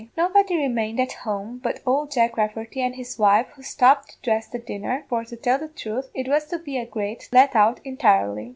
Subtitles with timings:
[0.17, 4.47] Nobody remained at home but ould Jack Rafferty an' his wife, who stopped to dress
[4.47, 7.79] the dinner, for, to tell the truth, it was to be a great let out
[7.83, 8.49] entirely.